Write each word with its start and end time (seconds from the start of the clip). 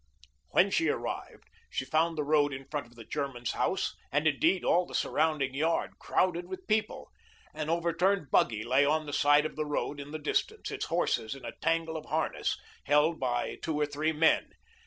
When 0.49 0.71
she 0.71 0.89
arrived, 0.89 1.47
she 1.69 1.85
found 1.85 2.17
the 2.17 2.23
road 2.23 2.53
in 2.53 2.65
front 2.71 2.87
of 2.87 2.95
the 2.95 3.03
German's 3.03 3.51
house, 3.51 3.95
and, 4.11 4.25
indeed, 4.25 4.63
all 4.63 4.87
the 4.87 4.95
surrounding 4.95 5.53
yard, 5.53 5.99
crowded 5.99 6.47
with 6.47 6.65
people. 6.65 7.11
An 7.53 7.69
overturned 7.69 8.31
buggy 8.31 8.63
lay 8.63 8.83
on 8.83 9.05
the 9.05 9.13
side 9.13 9.45
of 9.45 9.55
the 9.55 9.63
road 9.63 9.99
in 9.99 10.09
the 10.09 10.17
distance, 10.17 10.71
its 10.71 10.85
horses 10.85 11.35
in 11.35 11.45
a 11.45 11.53
tangle 11.61 11.97
of 11.97 12.05
harness, 12.07 12.57
held 12.85 13.19
by 13.19 13.59
two 13.61 13.79
or 13.79 13.85
three 13.85 14.11
men. 14.11 14.49